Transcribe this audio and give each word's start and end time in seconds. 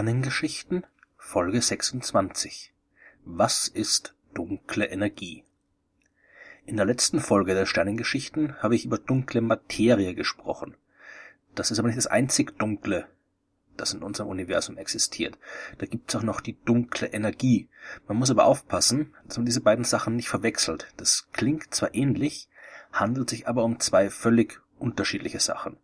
Sternengeschichten 0.00 0.86
Folge 1.18 1.60
26 1.60 2.72
Was 3.26 3.68
ist 3.68 4.14
dunkle 4.32 4.86
Energie? 4.86 5.44
In 6.64 6.78
der 6.78 6.86
letzten 6.86 7.20
Folge 7.20 7.52
der 7.52 7.66
Sternengeschichten 7.66 8.56
habe 8.62 8.76
ich 8.76 8.86
über 8.86 8.96
dunkle 8.96 9.42
Materie 9.42 10.14
gesprochen. 10.14 10.74
Das 11.54 11.70
ist 11.70 11.78
aber 11.78 11.88
nicht 11.88 11.98
das 11.98 12.06
einzig 12.06 12.58
Dunkle, 12.58 13.08
das 13.76 13.92
in 13.92 14.02
unserem 14.02 14.30
Universum 14.30 14.78
existiert. 14.78 15.36
Da 15.76 15.84
gibt 15.84 16.08
es 16.08 16.18
auch 16.18 16.24
noch 16.24 16.40
die 16.40 16.56
dunkle 16.64 17.08
Energie. 17.08 17.68
Man 18.08 18.16
muss 18.16 18.30
aber 18.30 18.46
aufpassen, 18.46 19.14
dass 19.26 19.36
man 19.36 19.44
diese 19.44 19.60
beiden 19.60 19.84
Sachen 19.84 20.16
nicht 20.16 20.30
verwechselt. 20.30 20.88
Das 20.96 21.28
klingt 21.34 21.74
zwar 21.74 21.94
ähnlich, 21.94 22.48
handelt 22.90 23.28
sich 23.28 23.46
aber 23.46 23.64
um 23.64 23.78
zwei 23.80 24.08
völlig 24.08 24.62
unterschiedliche 24.78 25.40
Sachen. 25.40 25.76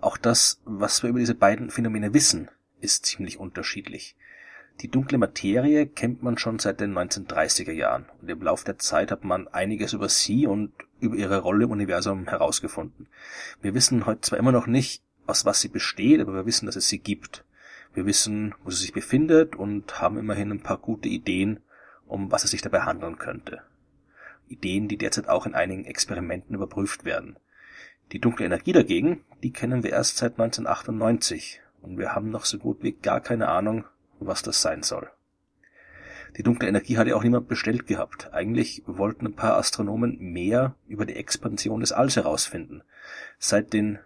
Auch 0.00 0.18
das, 0.18 0.60
was 0.64 1.02
wir 1.02 1.10
über 1.10 1.18
diese 1.18 1.34
beiden 1.34 1.72
Phänomene 1.72 2.14
wissen, 2.14 2.48
ist 2.80 3.06
ziemlich 3.06 3.38
unterschiedlich. 3.38 4.16
Die 4.80 4.88
dunkle 4.88 5.18
Materie 5.18 5.86
kennt 5.86 6.22
man 6.22 6.38
schon 6.38 6.58
seit 6.58 6.80
den 6.80 6.96
1930er 6.96 7.72
Jahren 7.72 8.06
und 8.20 8.30
im 8.30 8.40
Lauf 8.40 8.64
der 8.64 8.78
Zeit 8.78 9.10
hat 9.10 9.24
man 9.24 9.46
einiges 9.48 9.92
über 9.92 10.08
sie 10.08 10.46
und 10.46 10.72
über 11.00 11.16
ihre 11.16 11.40
Rolle 11.40 11.64
im 11.64 11.70
Universum 11.70 12.28
herausgefunden. 12.28 13.06
Wir 13.60 13.74
wissen 13.74 14.06
heute 14.06 14.22
zwar 14.22 14.38
immer 14.38 14.52
noch 14.52 14.66
nicht, 14.66 15.02
aus 15.26 15.44
was 15.44 15.60
sie 15.60 15.68
besteht, 15.68 16.20
aber 16.20 16.32
wir 16.32 16.46
wissen, 16.46 16.66
dass 16.66 16.76
es 16.76 16.88
sie 16.88 16.98
gibt. 16.98 17.44
Wir 17.92 18.06
wissen, 18.06 18.54
wo 18.64 18.70
sie 18.70 18.82
sich 18.82 18.92
befindet 18.92 19.54
und 19.54 20.00
haben 20.00 20.16
immerhin 20.16 20.50
ein 20.50 20.62
paar 20.62 20.78
gute 20.78 21.08
Ideen, 21.08 21.60
um 22.06 22.32
was 22.32 22.44
es 22.44 22.52
sich 22.52 22.62
dabei 22.62 22.80
handeln 22.80 23.18
könnte. 23.18 23.62
Ideen, 24.48 24.88
die 24.88 24.96
derzeit 24.96 25.28
auch 25.28 25.46
in 25.46 25.54
einigen 25.54 25.84
Experimenten 25.84 26.54
überprüft 26.54 27.04
werden. 27.04 27.36
Die 28.12 28.18
dunkle 28.18 28.46
Energie 28.46 28.72
dagegen, 28.72 29.24
die 29.42 29.52
kennen 29.52 29.82
wir 29.82 29.90
erst 29.90 30.16
seit 30.16 30.32
1998 30.32 31.60
und 31.82 31.98
wir 31.98 32.14
haben 32.14 32.30
noch 32.30 32.44
so 32.44 32.58
gut 32.58 32.82
wie 32.82 32.92
gar 32.92 33.20
keine 33.20 33.48
Ahnung, 33.48 33.84
was 34.18 34.42
das 34.42 34.62
sein 34.62 34.82
soll. 34.82 35.10
Die 36.36 36.42
dunkle 36.42 36.68
Energie 36.68 36.96
hat 36.96 37.08
ja 37.08 37.16
auch 37.16 37.24
niemand 37.24 37.48
bestellt 37.48 37.86
gehabt. 37.86 38.32
Eigentlich 38.32 38.82
wollten 38.86 39.26
ein 39.26 39.34
paar 39.34 39.56
Astronomen 39.56 40.18
mehr 40.18 40.76
über 40.86 41.04
die 41.04 41.16
Expansion 41.16 41.80
des 41.80 41.92
Alls 41.92 42.16
herausfinden. 42.16 42.82
Seit 43.38 43.72
den 43.72 43.98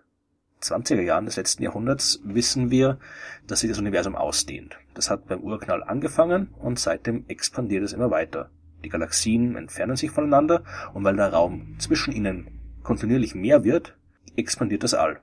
20er 0.63 1.03
Jahren 1.03 1.27
des 1.27 1.37
letzten 1.37 1.63
Jahrhunderts 1.63 2.21
wissen 2.25 2.71
wir, 2.71 2.99
dass 3.47 3.61
sich 3.61 3.69
das 3.69 3.79
Universum 3.79 4.17
ausdehnt. 4.17 4.79
Das 4.95 5.11
hat 5.11 5.27
beim 5.27 5.41
Urknall 5.41 5.83
angefangen 5.83 6.49
und 6.59 6.79
seitdem 6.79 7.25
expandiert 7.29 7.85
es 7.85 7.93
immer 7.93 8.11
weiter. 8.11 8.51
Die 8.83 8.89
Galaxien 8.89 9.57
entfernen 9.57 9.97
sich 9.97 10.11
voneinander 10.11 10.65
und 10.95 11.05
weil 11.05 11.17
der 11.17 11.33
Raum 11.33 11.77
zwischen 11.79 12.13
ihnen 12.13 12.61
kontinuierlich 12.83 13.35
mehr 13.35 13.65
wird, 13.65 13.97
expandiert 14.37 14.83
das 14.83 14.95
All. 14.95 15.21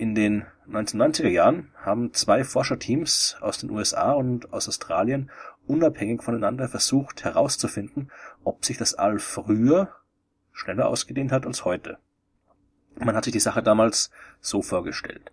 In 0.00 0.14
den 0.14 0.46
1990er 0.66 1.28
Jahren 1.28 1.68
haben 1.76 2.14
zwei 2.14 2.42
Forscherteams 2.42 3.36
aus 3.42 3.58
den 3.58 3.68
USA 3.68 4.12
und 4.12 4.50
aus 4.50 4.66
Australien 4.66 5.30
unabhängig 5.66 6.22
voneinander 6.22 6.70
versucht 6.70 7.22
herauszufinden, 7.22 8.10
ob 8.42 8.64
sich 8.64 8.78
das 8.78 8.94
All 8.94 9.18
früher 9.18 9.94
schneller 10.52 10.88
ausgedehnt 10.88 11.32
hat 11.32 11.44
als 11.44 11.66
heute. 11.66 11.98
Man 12.98 13.14
hat 13.14 13.24
sich 13.24 13.34
die 13.34 13.40
Sache 13.40 13.62
damals 13.62 14.10
so 14.40 14.62
vorgestellt. 14.62 15.32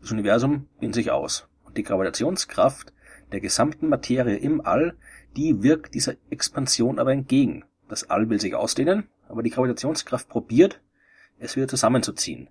Das 0.00 0.10
Universum 0.10 0.66
dehnt 0.82 0.96
sich 0.96 1.12
aus 1.12 1.46
und 1.62 1.76
die 1.76 1.84
Gravitationskraft 1.84 2.92
der 3.30 3.38
gesamten 3.38 3.88
Materie 3.88 4.38
im 4.38 4.60
All, 4.66 4.96
die 5.36 5.62
wirkt 5.62 5.94
dieser 5.94 6.14
Expansion 6.28 6.98
aber 6.98 7.12
entgegen. 7.12 7.66
Das 7.88 8.10
All 8.10 8.28
will 8.28 8.40
sich 8.40 8.56
ausdehnen, 8.56 9.06
aber 9.28 9.44
die 9.44 9.50
Gravitationskraft 9.50 10.28
probiert, 10.28 10.80
es 11.38 11.54
wieder 11.54 11.68
zusammenzuziehen. 11.68 12.48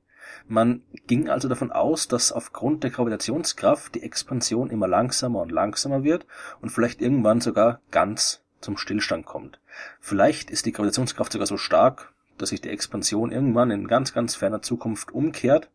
Man 0.47 0.81
ging 1.07 1.29
also 1.29 1.47
davon 1.47 1.71
aus, 1.71 2.07
dass 2.07 2.31
aufgrund 2.31 2.83
der 2.83 2.91
Gravitationskraft 2.91 3.95
die 3.95 4.03
Expansion 4.03 4.69
immer 4.69 4.87
langsamer 4.87 5.41
und 5.41 5.51
langsamer 5.51 6.03
wird 6.03 6.25
und 6.61 6.69
vielleicht 6.69 7.01
irgendwann 7.01 7.41
sogar 7.41 7.81
ganz 7.91 8.41
zum 8.61 8.77
Stillstand 8.77 9.25
kommt. 9.25 9.59
Vielleicht 9.99 10.49
ist 10.49 10.65
die 10.65 10.71
Gravitationskraft 10.71 11.31
sogar 11.31 11.47
so 11.47 11.57
stark, 11.57 12.13
dass 12.37 12.49
sich 12.49 12.61
die 12.61 12.69
Expansion 12.69 13.31
irgendwann 13.31 13.71
in 13.71 13.87
ganz, 13.87 14.13
ganz 14.13 14.35
ferner 14.35 14.61
Zukunft 14.61 15.11
umkehrt 15.11 15.69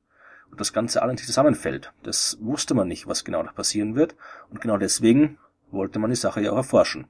und 0.51 0.61
das 0.61 0.73
Ganze 0.73 1.03
alles 1.03 1.25
zusammenfällt. 1.25 1.93
Das 2.03 2.39
wusste 2.41 2.75
man 2.75 2.89
nicht, 2.89 3.07
was 3.07 3.25
genau 3.25 3.43
da 3.43 3.53
passieren 3.53 3.95
wird 3.95 4.17
und 4.51 4.61
genau 4.61 4.77
deswegen 4.77 5.39
wollte 5.71 5.99
man 5.99 6.11
die 6.11 6.17
Sache 6.17 6.41
ja 6.41 6.53
auch 6.53 6.57
erforschen. 6.57 7.07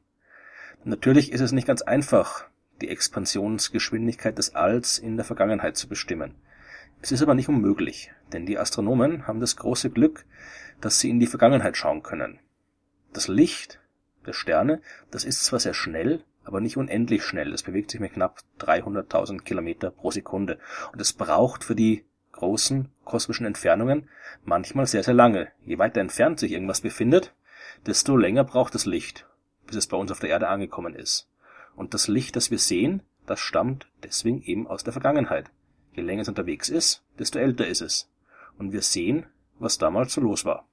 Natürlich 0.85 1.33
ist 1.33 1.41
es 1.41 1.53
nicht 1.53 1.67
ganz 1.67 1.83
einfach, 1.83 2.45
die 2.81 2.89
Expansionsgeschwindigkeit 2.89 4.37
des 4.37 4.55
Alls 4.55 4.99
in 4.99 5.17
der 5.17 5.25
Vergangenheit 5.25 5.77
zu 5.77 5.89
bestimmen. 5.89 6.35
Es 7.03 7.11
ist 7.11 7.21
aber 7.21 7.35
nicht 7.35 7.49
unmöglich, 7.49 8.13
denn 8.33 8.47
die 8.47 8.59
Astronomen 8.59 9.27
haben 9.27 9.41
das 9.41 9.57
große 9.57 9.91
Glück, 9.91 10.25
dass 10.81 11.01
sie 11.01 11.11
in 11.11 11.19
die 11.19 11.27
Vergangenheit 11.27 11.77
schauen 11.77 12.05
können. 12.05 12.39
Das 13.13 13.27
Licht 13.27 13.81
der 14.25 14.33
Sterne, 14.33 14.81
das 15.11 15.25
ist 15.25 15.45
zwar 15.45 15.59
sehr 15.59 15.75
schnell, 15.75 16.23
aber 16.45 16.61
nicht 16.61 16.77
unendlich 16.77 17.25
schnell. 17.25 17.53
Es 17.53 17.65
bewegt 17.65 17.91
sich 17.91 18.01
mit 18.01 18.13
knapp 18.13 18.39
300.000 18.61 19.41
Kilometer 19.41 19.91
pro 19.91 20.13
Sekunde. 20.13 20.61
Und 20.93 21.01
es 21.01 21.13
braucht 21.13 21.65
für 21.65 21.75
die 21.75 22.05
großen 22.31 22.89
kosmischen 23.05 23.47
Entfernungen 23.47 24.09
manchmal 24.45 24.87
sehr, 24.87 25.03
sehr 25.03 25.15
lange. 25.15 25.51
Je 25.65 25.79
weiter 25.79 26.01
entfernt 26.01 26.39
sich 26.39 26.53
irgendwas 26.53 26.83
befindet, 26.83 27.35
desto 27.85 28.17
länger 28.17 28.45
braucht 28.45 28.77
das 28.77 28.87
Licht, 28.87 29.27
bis 29.67 29.77
es 29.77 29.89
bei 29.89 29.97
uns 29.97 30.13
auf 30.13 30.21
der 30.21 30.31
Erde 30.31 30.47
angekommen 30.47 30.95
ist. 30.95 31.29
Und 31.75 31.95
das 31.95 32.07
Licht, 32.07 32.37
das 32.37 32.53
wir 32.53 32.59
sehen, 32.59 33.03
das 33.27 33.41
stammt 33.41 33.89
deswegen 34.05 34.41
eben 34.43 34.69
aus 34.69 34.85
der 34.85 34.93
Vergangenheit. 34.93 35.51
Je 35.95 36.03
länger 36.03 36.23
es 36.23 36.29
unterwegs 36.29 36.69
ist, 36.69 37.03
desto 37.19 37.39
älter 37.39 37.67
ist 37.67 37.81
es. 37.81 38.11
Und 38.59 38.73
wir 38.73 38.83
sehen, 38.83 39.27
was 39.59 39.79
damals 39.79 40.13
so 40.13 40.21
los 40.21 40.45
war. 40.45 40.67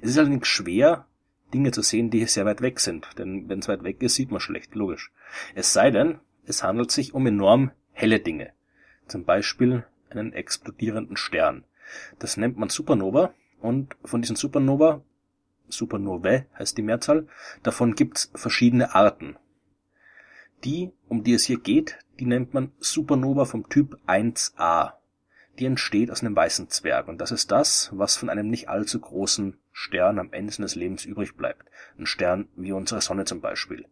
Es 0.00 0.10
ist 0.10 0.18
allerdings 0.18 0.48
schwer, 0.48 1.06
Dinge 1.52 1.70
zu 1.70 1.82
sehen, 1.82 2.10
die 2.10 2.24
sehr 2.26 2.44
weit 2.44 2.60
weg 2.60 2.80
sind, 2.80 3.08
denn 3.18 3.48
wenn 3.48 3.58
es 3.58 3.68
weit 3.68 3.84
weg 3.84 4.02
ist, 4.02 4.14
sieht 4.14 4.30
man 4.30 4.40
schlecht, 4.40 4.74
logisch. 4.74 5.12
Es 5.54 5.72
sei 5.72 5.90
denn, 5.90 6.18
es 6.46 6.62
handelt 6.62 6.90
sich 6.90 7.14
um 7.14 7.26
enorm 7.26 7.72
helle 7.92 8.20
Dinge. 8.20 8.52
Zum 9.06 9.24
Beispiel 9.24 9.84
einen 10.10 10.32
explodierenden 10.32 11.16
Stern. 11.16 11.64
Das 12.18 12.36
nennt 12.36 12.56
man 12.56 12.68
Supernova 12.68 13.34
und 13.60 13.96
von 14.04 14.22
diesen 14.22 14.36
Supernova, 14.36 15.02
Supernovae 15.68 16.46
heißt 16.58 16.76
die 16.76 16.82
Mehrzahl, 16.82 17.26
davon 17.62 17.94
gibt's 17.94 18.30
verschiedene 18.34 18.94
Arten. 18.94 19.36
Die, 20.64 20.92
um 21.08 21.24
die 21.24 21.34
es 21.34 21.44
hier 21.44 21.58
geht, 21.58 21.98
die 22.22 22.28
nennt 22.28 22.54
man 22.54 22.70
Supernova 22.78 23.46
vom 23.46 23.68
Typ 23.68 23.98
1a. 24.06 24.92
Die 25.58 25.66
entsteht 25.66 26.08
aus 26.08 26.20
einem 26.20 26.36
weißen 26.36 26.68
Zwerg 26.68 27.08
und 27.08 27.20
das 27.20 27.32
ist 27.32 27.50
das, 27.50 27.90
was 27.92 28.16
von 28.16 28.30
einem 28.30 28.48
nicht 28.48 28.68
allzu 28.68 29.00
großen 29.00 29.58
Stern 29.72 30.20
am 30.20 30.32
Ende 30.32 30.52
seines 30.52 30.76
Lebens 30.76 31.04
übrig 31.04 31.36
bleibt. 31.36 31.66
Ein 31.98 32.06
Stern 32.06 32.46
wie 32.54 32.70
unsere 32.70 33.00
Sonne 33.00 33.24
zum 33.24 33.40
Beispiel. 33.40 33.86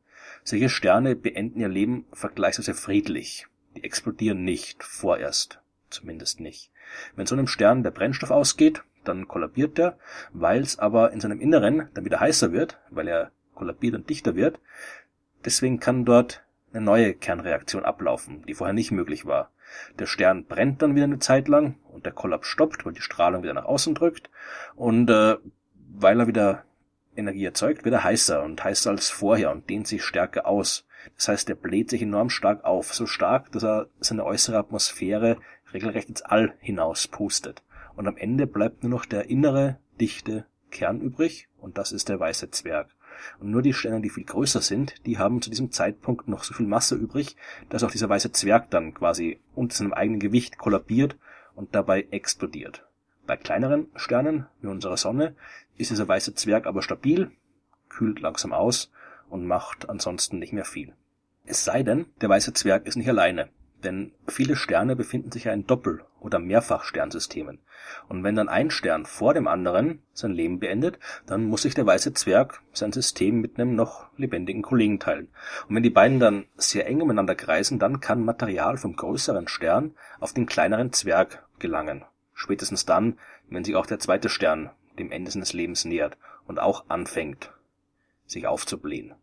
Solche 0.45 0.69
Sterne 0.69 1.17
beenden 1.17 1.59
ihr 1.59 1.69
Leben 1.69 2.05
vergleichsweise 2.13 2.75
friedlich. 2.75 3.49
Die 3.77 3.83
explodieren 3.83 4.45
nicht, 4.45 4.85
vorerst. 4.85 5.59
Zumindest 5.89 6.39
nicht. 6.39 6.71
Wenn 7.17 7.27
so 7.27 7.35
einem 7.35 7.49
Stern 7.49 7.83
der 7.83 7.91
Brennstoff 7.91 8.31
ausgeht, 8.31 8.85
dann 9.03 9.27
kollabiert 9.27 9.77
er, 9.77 9.99
weil 10.33 10.63
es 10.63 10.79
aber 10.79 11.11
in 11.11 11.19
seinem 11.19 11.41
Inneren 11.41 11.89
dann 11.95 12.05
wieder 12.05 12.21
heißer 12.21 12.53
wird, 12.53 12.79
weil 12.91 13.09
er 13.09 13.33
kollabiert 13.57 13.97
und 13.97 14.09
dichter 14.09 14.37
wird. 14.37 14.61
Deswegen 15.45 15.81
kann 15.81 16.05
dort 16.05 16.45
eine 16.73 16.85
neue 16.85 17.15
Kernreaktion 17.15 17.85
ablaufen, 17.85 18.45
die 18.47 18.55
vorher 18.55 18.75
nicht 18.75 18.91
möglich 18.91 19.27
war. 19.27 19.51
Der 19.99 20.07
Stern 20.07 20.47
brennt 20.47 20.83
dann 20.83 20.95
wieder 20.95 21.05
eine 21.05 21.19
Zeit 21.19 21.49
lang 21.49 21.77
und 21.93 22.05
der 22.05 22.13
Kollaps 22.13 22.49
stoppt, 22.49 22.85
weil 22.85 22.93
die 22.93 23.03
Strahlung 23.03 23.43
wieder 23.43 23.55
nach 23.55 23.65
außen 23.65 23.95
drückt 23.95 24.31
und 24.75 25.11
äh, 25.11 25.37
weil 25.93 26.21
er 26.21 26.27
wieder 26.27 26.65
Energie 27.17 27.45
erzeugt, 27.45 27.85
wird 27.85 27.95
er 27.95 28.05
heißer 28.05 28.43
und 28.43 28.63
heißer 28.63 28.91
als 28.91 29.11
vorher 29.11 29.51
und 29.51 29.69
dehnt 29.69 29.87
sich 29.87 30.05
stärker 30.05 30.47
aus. 30.47 30.87
Das 31.17 31.29
heißt, 31.29 31.49
er 31.49 31.57
bläht 31.57 31.91
sich 31.91 32.03
enorm 32.03 32.31
stark 32.31 32.65
auf, 32.65 32.95
so 32.95 33.07
stark, 33.07 33.53
dass 33.53 33.65
er 33.65 33.89
seine 34.01 34.25
äußere 34.25 34.59
Atmosphäre 34.59 35.39
regelrecht 35.73 36.09
ins 36.09 36.23
All 36.23 36.55
hinaus 36.61 37.09
pustet. 37.09 37.63
Und 37.97 38.07
am 38.07 38.17
Ende 38.17 38.47
bleibt 38.47 38.83
nur 38.83 38.91
noch 38.91 39.05
der 39.05 39.29
innere, 39.29 39.79
dichte 40.01 40.47
Kern 40.71 41.01
übrig 41.01 41.49
und 41.59 41.79
das 41.79 41.93
ist 41.93 42.09
der 42.09 42.21
weiße 42.21 42.51
Zwerg. 42.51 42.89
Und 43.39 43.51
nur 43.51 43.63
die 43.63 43.73
Sterne, 43.73 44.01
die 44.01 44.11
viel 44.11 44.25
größer 44.25 44.61
sind, 44.61 44.95
die 45.07 45.19
haben 45.19 45.43
zu 45.43 45.51
diesem 45.51 45.71
Zeitpunkt 45.71 46.29
noch 46.29 46.45
so 46.45 46.55
viel 46.55 46.67
Masse 46.67 46.95
übrig, 46.95 47.37
dass 47.69 47.83
auch 47.83 47.91
dieser 47.91 48.09
weiße 48.09 48.33
Zwerg 48.33 48.71
dann 48.71 48.95
quasi 48.95 49.41
unter 49.55 49.77
seinem 49.77 49.93
eigenen 49.93 50.21
Gewicht 50.21 50.59
kollabiert 50.59 51.17
und 51.55 51.75
dabei 51.75 52.07
explodiert. 52.11 52.87
Bei 53.27 53.37
kleineren 53.37 53.89
Sternen, 53.95 54.47
wie 54.61 54.69
unserer 54.69 54.97
Sonne, 54.97 55.37
ist 55.77 55.91
dieser 55.91 56.09
weiße 56.09 56.35
Zwerg 56.35 56.67
aber 56.67 56.83
stabil, 56.83 57.31
kühlt 57.89 58.21
langsam 58.21 58.53
aus 58.53 58.91
und 59.29 59.47
macht 59.47 59.89
ansonsten 59.89 60.39
nicht 60.39 60.53
mehr 60.53 60.65
viel. 60.65 60.95
Es 61.45 61.65
sei 61.65 61.83
denn, 61.83 62.07
der 62.21 62.29
weiße 62.29 62.53
Zwerg 62.53 62.87
ist 62.87 62.97
nicht 62.97 63.09
alleine. 63.09 63.49
Denn 63.85 64.13
viele 64.27 64.57
Sterne 64.57 64.97
befinden 64.97 65.33
sich 65.33 65.45
ja 65.45 65.53
in 65.53 65.67
Doppel- 65.67 66.05
oder 66.21 66.39
Mehrfachsternsystemen. 66.39 67.61
Und 68.09 68.25
wenn 68.25 68.37
dann 68.37 68.49
ein 68.49 68.71
Stern 68.71 69.07
vor 69.07 69.33
dem 69.33 69.49
anderen 69.49 70.03
sein 70.13 70.33
Leben 70.33 70.61
beendet, 70.61 70.99
dann 71.27 71.45
muss 71.45 71.63
sich 71.63 71.75
der 71.75 71.87
weiße 71.87 72.13
Zwerg 72.13 72.61
sein 72.73 72.93
System 72.93 73.41
mit 73.41 73.59
einem 73.59 73.75
noch 73.75 74.09
lebendigen 74.17 74.63
Kollegen 74.63 75.01
teilen. 75.01 75.29
Und 75.69 75.77
wenn 75.77 75.83
die 75.83 75.91
beiden 75.91 76.21
dann 76.21 76.45
sehr 76.57 76.87
eng 76.87 77.01
umeinander 77.01 77.35
kreisen, 77.35 77.79
dann 77.79 78.01
kann 78.01 78.25
Material 78.25 78.77
vom 78.77 78.97
größeren 78.97 79.49
Stern 79.49 79.95
auf 80.19 80.35
den 80.35 80.47
kleineren 80.47 80.93
Zwerg 80.93 81.47
gelangen. 81.59 82.05
Spätestens 82.35 82.85
dann, 82.85 83.19
wenn 83.49 83.65
sich 83.65 83.77
auch 83.77 83.87
der 83.87 83.99
zweite 83.99 84.29
Stern 84.29 84.71
dem 84.99 85.11
Ende 85.11 85.31
seines 85.31 85.53
Lebens 85.53 85.85
nähert. 85.85 86.17
und 86.51 86.59
auch 86.59 86.87
anfängt, 86.89 87.53
sich 88.27 88.49
aufzublähen. 88.49 89.15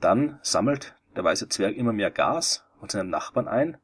Dann 0.00 0.38
sammelt 0.40 0.94
der 1.16 1.24
weiße 1.24 1.50
Zwerg 1.50 1.76
immer 1.76 1.92
mehr 1.92 2.10
Gas 2.10 2.65
von 2.80 2.88
seinen 2.88 3.10
Nachbarn 3.10 3.48
ein 3.48 3.78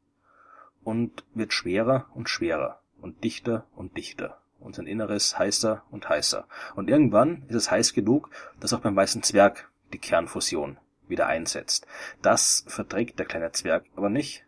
und 0.85 1.25
wird 1.35 1.53
schwerer 1.53 2.07
und 2.15 2.29
schwerer 2.29 2.81
und 3.01 3.23
dichter 3.25 3.67
und 3.75 3.97
dichter 3.97 4.41
und 4.61 4.75
sein 4.75 4.87
Inneres 4.87 5.39
heißer 5.39 5.83
und 5.91 6.09
heißer. 6.09 6.47
Und 6.77 6.89
irgendwann 6.89 7.45
ist 7.49 7.57
es 7.57 7.71
heiß 7.71 7.95
genug, 7.95 8.31
dass 8.61 8.73
auch 8.73 8.81
beim 8.81 8.97
weißen 8.97 9.23
Zwerg 9.23 9.71
die 9.93 9.99
Kernfusion 9.99 10.79
wieder 11.09 11.27
einsetzt. 11.27 11.87
Das 12.23 12.65
verträgt 12.69 13.19
der 13.19 13.27
kleine 13.27 13.53
Zwerg 13.53 13.85
aber 13.97 14.09
nicht 14.09 14.45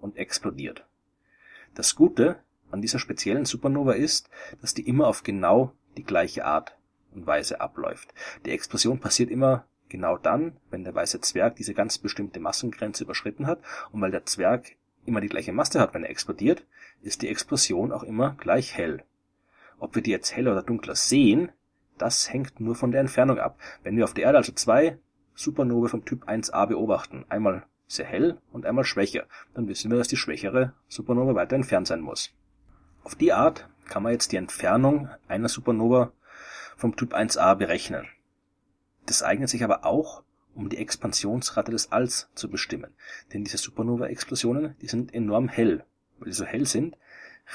und 0.00 0.16
explodiert. 0.16 0.84
Das 1.74 1.94
Gute 1.94 2.40
an 2.70 2.82
dieser 2.82 2.98
speziellen 2.98 3.44
Supernova 3.44 3.92
ist, 3.92 4.28
dass 4.60 4.74
die 4.74 4.86
immer 4.86 5.06
auf 5.06 5.22
genau 5.22 5.72
die 5.96 6.04
gleiche 6.04 6.44
Art 6.44 6.76
und 7.14 7.26
Weise 7.26 7.60
abläuft. 7.60 8.12
Die 8.44 8.50
Explosion 8.50 9.00
passiert 9.00 9.30
immer 9.30 9.64
genau 9.88 10.18
dann, 10.18 10.56
wenn 10.70 10.84
der 10.84 10.94
weiße 10.94 11.20
Zwerg 11.20 11.56
diese 11.56 11.74
ganz 11.74 11.98
bestimmte 11.98 12.40
Massengrenze 12.40 13.04
überschritten 13.04 13.46
hat 13.46 13.60
und 13.92 14.00
weil 14.00 14.10
der 14.10 14.26
Zwerg 14.26 14.76
immer 15.04 15.20
die 15.20 15.28
gleiche 15.28 15.52
Masse 15.52 15.80
hat, 15.80 15.94
wenn 15.94 16.04
er 16.04 16.10
explodiert, 16.10 16.64
ist 17.02 17.22
die 17.22 17.28
Explosion 17.28 17.92
auch 17.92 18.02
immer 18.02 18.36
gleich 18.38 18.76
hell. 18.76 19.02
Ob 19.78 19.94
wir 19.94 20.02
die 20.02 20.10
jetzt 20.10 20.34
heller 20.34 20.52
oder 20.52 20.62
dunkler 20.62 20.96
sehen, 20.96 21.50
das 21.96 22.32
hängt 22.32 22.60
nur 22.60 22.74
von 22.74 22.90
der 22.90 23.00
Entfernung 23.00 23.38
ab. 23.38 23.58
Wenn 23.82 23.96
wir 23.96 24.04
auf 24.04 24.14
der 24.14 24.24
Erde 24.24 24.38
also 24.38 24.52
zwei 24.52 24.98
Supernovae 25.34 25.88
vom 25.88 26.04
Typ 26.04 26.28
1a 26.28 26.66
beobachten, 26.66 27.24
einmal 27.28 27.64
sehr 27.86 28.06
hell 28.06 28.38
und 28.52 28.66
einmal 28.66 28.84
schwächer, 28.84 29.24
dann 29.54 29.68
wissen 29.68 29.90
wir, 29.90 29.98
dass 29.98 30.08
die 30.08 30.16
schwächere 30.16 30.74
Supernova 30.88 31.34
weiter 31.34 31.56
entfernt 31.56 31.86
sein 31.86 32.00
muss. 32.00 32.32
Auf 33.02 33.14
die 33.14 33.32
Art 33.32 33.68
kann 33.88 34.02
man 34.02 34.12
jetzt 34.12 34.32
die 34.32 34.36
Entfernung 34.36 35.08
einer 35.28 35.48
Supernova 35.48 36.12
vom 36.76 36.96
Typ 36.96 37.14
1a 37.14 37.54
berechnen. 37.54 38.06
Das 39.08 39.22
eignet 39.22 39.48
sich 39.48 39.64
aber 39.64 39.86
auch, 39.86 40.22
um 40.54 40.68
die 40.68 40.76
Expansionsrate 40.76 41.70
des 41.70 41.92
Alls 41.92 42.28
zu 42.34 42.50
bestimmen. 42.50 42.92
Denn 43.32 43.42
diese 43.42 43.56
Supernova-Explosionen, 43.56 44.76
die 44.82 44.86
sind 44.86 45.14
enorm 45.14 45.48
hell. 45.48 45.84
Weil 46.18 46.30
sie 46.30 46.38
so 46.38 46.44
hell 46.44 46.66
sind, 46.66 46.98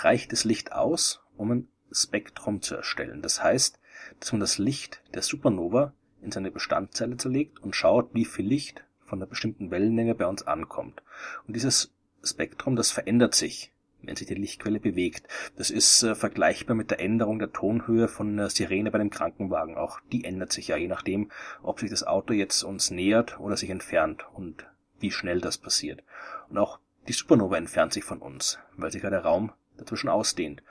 reicht 0.02 0.32
das 0.32 0.46
Licht 0.46 0.72
aus, 0.72 1.22
um 1.38 1.52
ein 1.52 1.68
Spektrum 1.92 2.64
zu 2.64 2.76
erstellen. 2.76 3.22
Das 3.22 3.44
heißt, 3.44 3.80
dass 4.20 4.32
man 4.32 4.42
das 4.42 4.58
Licht 4.58 5.04
der 5.14 5.22
Supernova 5.22 5.94
in 6.24 6.32
seine 6.32 6.50
Bestandteile 6.50 7.18
zerlegt 7.18 7.60
und 7.60 7.76
schaut, 7.76 8.16
wie 8.16 8.26
viel 8.26 8.48
Licht 8.48 8.84
von 9.06 9.20
einer 9.20 9.30
bestimmten 9.30 9.70
Wellenlänge 9.70 10.16
bei 10.16 10.26
uns 10.26 10.48
ankommt. 10.48 11.04
Und 11.46 11.56
dieses 11.56 11.94
Spektrum, 12.24 12.76
das 12.76 12.90
verändert 12.90 13.36
sich 13.36 13.72
wenn 14.04 14.16
sich 14.16 14.28
die 14.28 14.36
Lichtquelle 14.36 14.80
bewegt. 14.80 15.28
Das 15.58 15.70
ist 15.70 16.04
äh, 16.04 16.16
vergleichbar 16.16 16.76
mit 16.76 16.92
der 16.92 17.00
Änderung 17.00 17.40
der 17.40 17.52
Tonhöhe 17.52 18.08
von 18.08 18.34
einer 18.34 18.50
Sirene 18.50 18.92
bei 18.92 19.00
einem 19.00 19.10
Krankenwagen. 19.10 19.78
Auch 19.78 20.00
die 20.12 20.26
ändert 20.26 20.52
sich 20.52 20.68
ja, 20.68 20.78
je 20.78 20.88
nachdem, 20.88 21.32
ob 21.62 21.80
sich 21.80 21.90
das 21.90 22.04
Auto 22.04 22.34
jetzt 22.34 22.64
uns 22.64 22.92
nähert 22.92 23.40
oder 23.40 23.58
sich 23.58 23.70
entfernt 23.70 24.26
und 24.34 24.68
wie 25.00 25.12
schnell 25.12 25.42
das 25.42 25.58
passiert. 25.58 26.04
Und 26.50 26.58
auch 26.58 26.80
die 27.08 27.14
Supernova 27.14 27.58
entfernt 27.58 27.94
sich 27.94 28.04
von 28.04 28.20
uns, 28.20 28.60
weil 28.78 28.92
sich 28.92 29.04
ja 29.04 29.10
der 29.10 29.24
Raum 29.24 29.52
dazwischen 29.78 30.10
ausdehnt. 30.10 30.64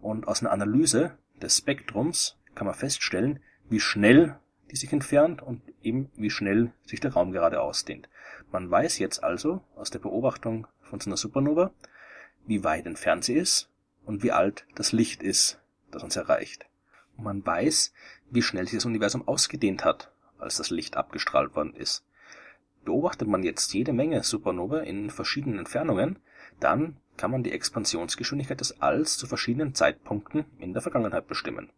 Und 0.00 0.28
aus 0.28 0.40
einer 0.40 0.52
Analyse 0.52 1.16
des 1.40 1.58
Spektrums 1.58 2.36
kann 2.54 2.66
man 2.66 2.74
feststellen, 2.74 3.40
wie 3.68 3.80
schnell 3.80 4.38
die 4.70 4.76
sich 4.76 4.92
entfernt 4.92 5.42
und 5.42 5.62
eben 5.82 6.10
wie 6.16 6.30
schnell 6.30 6.72
sich 6.84 7.00
der 7.00 7.12
Raum 7.12 7.32
gerade 7.32 7.60
ausdehnt. 7.60 8.08
Man 8.50 8.70
weiß 8.70 8.98
jetzt 8.98 9.22
also 9.22 9.62
aus 9.76 9.90
der 9.90 9.98
Beobachtung 9.98 10.66
von 10.82 11.00
so 11.00 11.08
einer 11.08 11.16
Supernova, 11.16 11.70
wie 12.48 12.64
weit 12.64 12.86
entfernt 12.86 13.24
sie 13.24 13.34
ist 13.34 13.68
und 14.04 14.22
wie 14.22 14.32
alt 14.32 14.66
das 14.74 14.92
Licht 14.92 15.22
ist, 15.22 15.60
das 15.90 16.02
uns 16.02 16.16
erreicht. 16.16 16.66
Und 17.16 17.24
man 17.24 17.44
weiß, 17.44 17.92
wie 18.30 18.42
schnell 18.42 18.64
sich 18.64 18.78
das 18.78 18.86
Universum 18.86 19.26
ausgedehnt 19.28 19.84
hat, 19.84 20.10
als 20.38 20.56
das 20.56 20.70
Licht 20.70 20.96
abgestrahlt 20.96 21.54
worden 21.54 21.74
ist. 21.74 22.04
Beobachtet 22.84 23.28
man 23.28 23.42
jetzt 23.42 23.74
jede 23.74 23.92
Menge 23.92 24.22
Supernova 24.22 24.80
in 24.80 25.10
verschiedenen 25.10 25.58
Entfernungen, 25.58 26.18
dann 26.58 26.96
kann 27.18 27.30
man 27.30 27.42
die 27.42 27.52
Expansionsgeschwindigkeit 27.52 28.60
des 28.60 28.80
Alls 28.80 29.18
zu 29.18 29.26
verschiedenen 29.26 29.74
Zeitpunkten 29.74 30.46
in 30.58 30.72
der 30.72 30.82
Vergangenheit 30.82 31.26
bestimmen. 31.26 31.70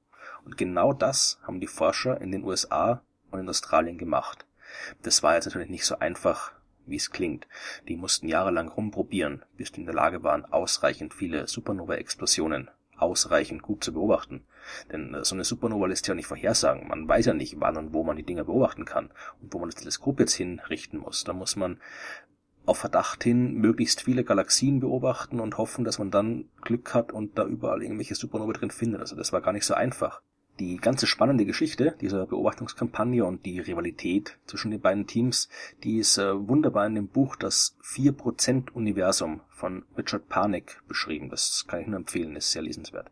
Und 0.44 0.56
genau 0.56 0.92
das 0.92 1.40
haben 1.42 1.60
die 1.60 1.66
Forscher 1.66 2.20
in 2.20 2.30
den 2.30 2.44
USA 2.44 3.02
und 3.30 3.40
in 3.40 3.48
Australien 3.48 3.98
gemacht. 3.98 4.46
Das 5.02 5.22
war 5.22 5.34
jetzt 5.34 5.46
natürlich 5.46 5.70
nicht 5.70 5.84
so 5.84 5.98
einfach 5.98 6.52
wie 6.90 6.96
es 6.96 7.10
klingt. 7.10 7.46
Die 7.88 7.96
mussten 7.96 8.28
jahrelang 8.28 8.68
rumprobieren, 8.68 9.44
bis 9.56 9.72
die 9.72 9.80
in 9.80 9.86
der 9.86 9.94
Lage 9.94 10.22
waren, 10.22 10.44
ausreichend 10.44 11.14
viele 11.14 11.46
Supernova-Explosionen 11.46 12.70
ausreichend 13.00 13.62
gut 13.62 13.82
zu 13.82 13.92
beobachten. 13.92 14.44
Denn 14.92 15.14
äh, 15.14 15.24
so 15.24 15.34
eine 15.34 15.44
Supernova 15.44 15.86
lässt 15.86 16.06
ja 16.06 16.14
nicht 16.14 16.26
vorhersagen. 16.26 16.88
Man 16.88 17.08
weiß 17.08 17.26
ja 17.26 17.34
nicht, 17.34 17.60
wann 17.60 17.76
und 17.76 17.92
wo 17.92 18.04
man 18.04 18.16
die 18.16 18.22
Dinger 18.22 18.44
beobachten 18.44 18.84
kann 18.84 19.10
und 19.40 19.52
wo 19.52 19.58
man 19.58 19.70
das 19.70 19.80
Teleskop 19.80 20.20
jetzt 20.20 20.34
hinrichten 20.34 21.00
muss. 21.00 21.24
Da 21.24 21.32
muss 21.32 21.56
man 21.56 21.80
auf 22.66 22.78
Verdacht 22.78 23.24
hin 23.24 23.54
möglichst 23.54 24.02
viele 24.02 24.22
Galaxien 24.22 24.80
beobachten 24.80 25.40
und 25.40 25.58
hoffen, 25.58 25.84
dass 25.84 25.98
man 25.98 26.10
dann 26.10 26.44
Glück 26.60 26.94
hat 26.94 27.10
und 27.10 27.38
da 27.38 27.44
überall 27.44 27.82
irgendwelche 27.82 28.14
Supernova 28.14 28.52
drin 28.52 28.70
findet. 28.70 29.00
Also 29.00 29.16
das 29.16 29.32
war 29.32 29.40
gar 29.40 29.52
nicht 29.52 29.66
so 29.66 29.74
einfach. 29.74 30.20
Die 30.60 30.76
ganze 30.76 31.06
spannende 31.06 31.46
Geschichte 31.46 31.96
dieser 32.02 32.26
Beobachtungskampagne 32.26 33.24
und 33.24 33.46
die 33.46 33.60
Rivalität 33.60 34.36
zwischen 34.44 34.70
den 34.70 34.82
beiden 34.82 35.06
Teams, 35.06 35.48
die 35.82 35.96
ist 35.96 36.18
äh, 36.18 36.48
wunderbar 36.48 36.86
in 36.86 36.96
dem 36.96 37.08
Buch 37.08 37.34
Das 37.34 37.78
4% 37.82 38.70
Universum 38.72 39.40
von 39.48 39.86
Richard 39.96 40.28
Panik 40.28 40.82
beschrieben. 40.86 41.30
Das 41.30 41.64
kann 41.66 41.80
ich 41.80 41.86
nur 41.86 41.96
empfehlen, 41.96 42.36
ist 42.36 42.52
sehr 42.52 42.60
lesenswert. 42.60 43.10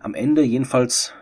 Am 0.00 0.14
Ende 0.14 0.42
jedenfalls 0.42 1.14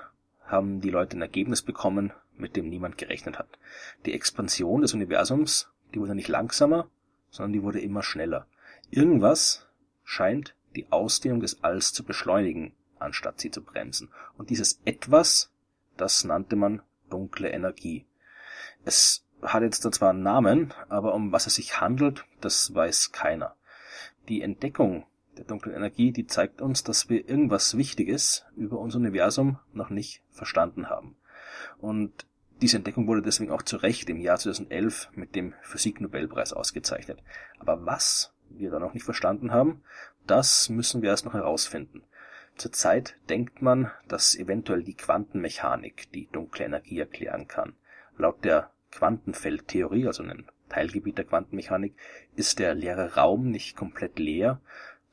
haben 0.46 0.80
die 0.80 0.88
Leute 0.88 1.18
ein 1.18 1.22
Ergebnis 1.22 1.60
bekommen, 1.60 2.14
mit 2.38 2.56
dem 2.56 2.70
niemand 2.70 2.96
gerechnet 2.96 3.38
hat. 3.38 3.58
Die 4.06 4.14
Expansion 4.14 4.80
des 4.80 4.94
Universums, 4.94 5.68
die 5.92 6.00
wurde 6.00 6.14
nicht 6.14 6.28
langsamer, 6.28 6.88
sondern 7.28 7.52
die 7.52 7.62
wurde 7.62 7.80
immer 7.80 8.02
schneller. 8.02 8.46
Irgendwas 8.88 9.66
scheint 10.02 10.54
die 10.76 10.90
Ausdehnung 10.90 11.40
des 11.40 11.62
Alls 11.62 11.92
zu 11.92 12.04
beschleunigen 12.04 12.72
anstatt 12.98 13.40
sie 13.40 13.50
zu 13.50 13.62
bremsen. 13.62 14.10
Und 14.36 14.50
dieses 14.50 14.80
Etwas, 14.84 15.50
das 15.96 16.24
nannte 16.24 16.56
man 16.56 16.82
dunkle 17.10 17.50
Energie. 17.50 18.06
Es 18.84 19.24
hat 19.42 19.62
jetzt 19.62 19.82
zwar 19.94 20.10
einen 20.10 20.22
Namen, 20.22 20.72
aber 20.88 21.14
um 21.14 21.32
was 21.32 21.46
es 21.46 21.56
sich 21.56 21.80
handelt, 21.80 22.24
das 22.40 22.74
weiß 22.74 23.12
keiner. 23.12 23.54
Die 24.28 24.42
Entdeckung 24.42 25.06
der 25.36 25.44
dunklen 25.44 25.74
Energie, 25.74 26.12
die 26.12 26.26
zeigt 26.26 26.62
uns, 26.62 26.82
dass 26.82 27.08
wir 27.08 27.28
irgendwas 27.28 27.76
Wichtiges 27.76 28.44
über 28.56 28.78
unser 28.78 28.98
Universum 28.98 29.58
noch 29.72 29.90
nicht 29.90 30.22
verstanden 30.30 30.88
haben. 30.88 31.16
Und 31.78 32.26
diese 32.62 32.78
Entdeckung 32.78 33.06
wurde 33.06 33.22
deswegen 33.22 33.50
auch 33.50 33.62
zu 33.62 33.76
Recht 33.76 34.08
im 34.08 34.18
Jahr 34.18 34.38
2011 34.38 35.10
mit 35.14 35.34
dem 35.34 35.52
Physiknobelpreis 35.62 36.54
ausgezeichnet. 36.54 37.22
Aber 37.58 37.84
was 37.84 38.32
wir 38.48 38.70
da 38.70 38.78
noch 38.78 38.94
nicht 38.94 39.04
verstanden 39.04 39.52
haben, 39.52 39.82
das 40.26 40.70
müssen 40.70 41.02
wir 41.02 41.10
erst 41.10 41.26
noch 41.26 41.34
herausfinden. 41.34 42.02
Zurzeit 42.56 43.16
denkt 43.28 43.60
man, 43.60 43.90
dass 44.08 44.34
eventuell 44.34 44.82
die 44.82 44.94
Quantenmechanik 44.94 46.10
die 46.12 46.26
dunkle 46.32 46.64
Energie 46.64 46.98
erklären 46.98 47.48
kann. 47.48 47.74
Laut 48.16 48.44
der 48.44 48.70
Quantenfeldtheorie, 48.92 50.06
also 50.06 50.22
einem 50.22 50.46
Teilgebiet 50.70 51.18
der 51.18 51.26
Quantenmechanik, 51.26 51.94
ist 52.34 52.58
der 52.58 52.74
leere 52.74 53.14
Raum 53.14 53.50
nicht 53.50 53.76
komplett 53.76 54.18
leer, 54.18 54.60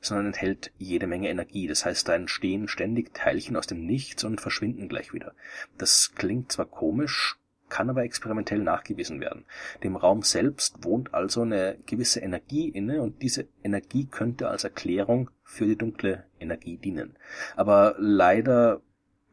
sondern 0.00 0.26
enthält 0.26 0.72
jede 0.78 1.06
Menge 1.06 1.28
Energie. 1.28 1.66
Das 1.66 1.84
heißt, 1.84 2.08
da 2.08 2.14
entstehen 2.14 2.66
ständig 2.66 3.12
Teilchen 3.14 3.56
aus 3.56 3.66
dem 3.66 3.84
Nichts 3.84 4.24
und 4.24 4.40
verschwinden 4.40 4.88
gleich 4.88 5.12
wieder. 5.12 5.34
Das 5.76 6.14
klingt 6.14 6.50
zwar 6.50 6.66
komisch, 6.66 7.38
kann 7.74 7.90
aber 7.90 8.04
experimentell 8.04 8.60
nachgewiesen 8.60 9.18
werden. 9.18 9.46
Dem 9.82 9.96
Raum 9.96 10.22
selbst 10.22 10.84
wohnt 10.84 11.12
also 11.12 11.42
eine 11.42 11.76
gewisse 11.86 12.20
Energie 12.20 12.68
inne 12.68 13.02
und 13.02 13.20
diese 13.20 13.48
Energie 13.64 14.06
könnte 14.06 14.46
als 14.46 14.62
Erklärung 14.62 15.30
für 15.42 15.66
die 15.66 15.76
dunkle 15.76 16.22
Energie 16.38 16.76
dienen. 16.76 17.16
Aber 17.56 17.96
leider 17.98 18.80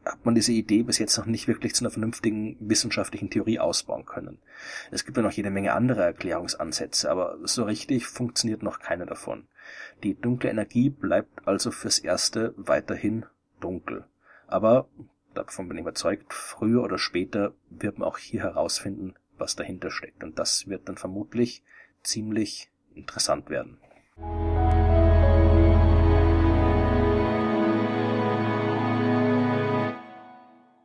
hat 0.04 0.24
man 0.26 0.34
diese 0.34 0.50
Idee 0.50 0.82
bis 0.82 0.98
jetzt 0.98 1.16
noch 1.18 1.26
nicht 1.26 1.46
wirklich 1.46 1.76
zu 1.76 1.84
einer 1.84 1.92
vernünftigen 1.92 2.56
wissenschaftlichen 2.58 3.30
Theorie 3.30 3.60
ausbauen 3.60 4.06
können. 4.06 4.40
Es 4.90 5.04
gibt 5.04 5.16
ja 5.16 5.22
noch 5.22 5.30
jede 5.30 5.50
Menge 5.50 5.72
andere 5.72 6.02
Erklärungsansätze, 6.02 7.08
aber 7.12 7.38
so 7.44 7.62
richtig 7.62 8.08
funktioniert 8.08 8.64
noch 8.64 8.80
keine 8.80 9.06
davon. 9.06 9.46
Die 10.02 10.20
dunkle 10.20 10.50
Energie 10.50 10.90
bleibt 10.90 11.46
also 11.46 11.70
fürs 11.70 12.00
Erste 12.00 12.54
weiterhin 12.56 13.24
dunkel. 13.60 14.04
Aber 14.48 14.88
davon 15.34 15.68
bin 15.68 15.78
ich 15.78 15.82
überzeugt, 15.82 16.32
früher 16.32 16.82
oder 16.82 16.98
später 16.98 17.54
wird 17.70 17.98
man 17.98 18.08
auch 18.08 18.18
hier 18.18 18.42
herausfinden, 18.42 19.14
was 19.38 19.56
dahinter 19.56 19.90
steckt. 19.90 20.22
Und 20.22 20.38
das 20.38 20.68
wird 20.68 20.88
dann 20.88 20.96
vermutlich 20.96 21.62
ziemlich 22.02 22.70
interessant 22.94 23.50
werden. 23.50 23.78